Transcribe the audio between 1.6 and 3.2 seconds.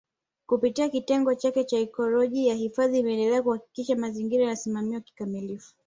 cha ikolojia hifadhi